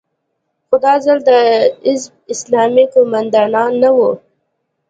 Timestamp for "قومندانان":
2.93-3.71